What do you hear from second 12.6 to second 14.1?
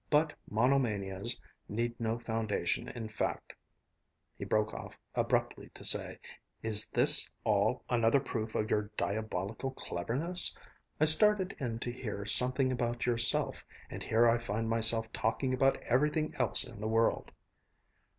about yourself, and